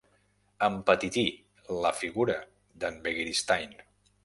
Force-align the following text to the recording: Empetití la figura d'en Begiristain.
Empetití 0.67 1.25
la 1.85 1.93
figura 1.99 2.39
d'en 2.85 3.01
Begiristain. 3.07 3.79